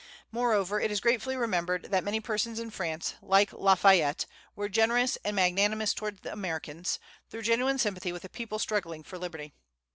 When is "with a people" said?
8.11-8.57